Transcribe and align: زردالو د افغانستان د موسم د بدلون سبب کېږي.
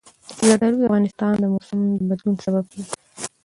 زردالو 0.45 0.77
د 0.79 0.83
افغانستان 0.87 1.31
د 1.39 1.43
موسم 1.53 1.79
د 1.99 2.01
بدلون 2.09 2.35
سبب 2.45 2.63
کېږي. 2.71 2.93